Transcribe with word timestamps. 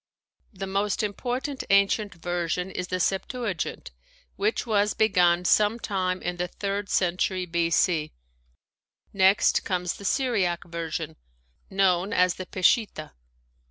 The 0.51 0.65
most 0.65 1.03
important 1.03 1.63
ancient 1.69 2.15
version 2.15 2.71
is 2.71 2.87
the 2.87 2.99
Septuagint, 2.99 3.91
which 4.35 4.65
was 4.65 4.95
begun 4.95 5.45
some 5.45 5.79
time 5.79 6.23
in 6.23 6.37
the 6.37 6.47
third 6.47 6.89
century 6.89 7.45
B.C. 7.45 8.11
Next 9.13 9.63
comes 9.63 9.93
the 9.97 10.03
Syriac 10.05 10.63
Version, 10.63 11.17
known 11.69 12.13
as 12.13 12.33
the 12.33 12.47
Peshitta. 12.47 13.11